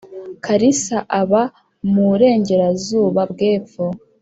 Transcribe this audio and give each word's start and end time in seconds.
kalisa 0.45 0.97
aba 1.21 1.43
muurengerazuba 1.91 3.21
bw'epfo. 3.31 3.85